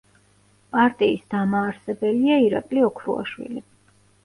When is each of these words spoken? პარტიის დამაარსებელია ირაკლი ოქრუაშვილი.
პარტიის 0.75 1.21
დამაარსებელია 1.35 2.41
ირაკლი 2.47 2.85
ოქრუაშვილი. 2.91 3.67